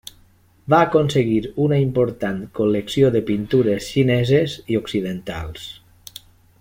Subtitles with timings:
[0.73, 5.69] Va aconseguir una important col·lecció de pintures xineses i occidentals.